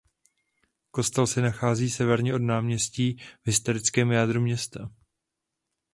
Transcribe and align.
Kostel 0.91 1.27
se 1.27 1.41
nachází 1.41 1.89
severně 1.89 2.33
od 2.35 2.41
náměstí 2.41 3.13
v 3.17 3.21
historickém 3.45 4.11
jádru 4.11 4.41
města. 4.41 4.89